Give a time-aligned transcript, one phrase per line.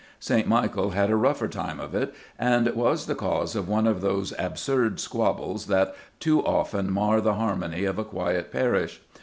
[0.19, 0.47] St.
[0.47, 4.33] Michael had a rougher time of it, and was the cause of one of those
[4.39, 8.99] absurd squabbles that too often mar the harmony of a quiet parish.